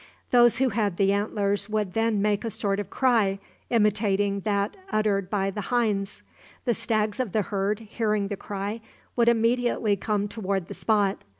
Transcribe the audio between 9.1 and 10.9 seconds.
would immediately come toward the